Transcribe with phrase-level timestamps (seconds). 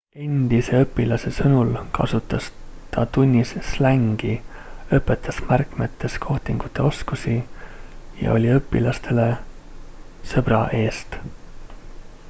[0.25, 1.67] endise õpilase sõnul
[1.97, 2.47] kasutas
[2.95, 4.31] ta tunnis slängi
[4.99, 7.37] õpetas märkmetes kohtingute oskusi
[8.23, 9.29] ja oli õpilastele
[10.33, 11.21] sõbra eest